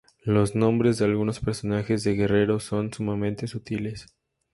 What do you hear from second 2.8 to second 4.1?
sumamente sutiles.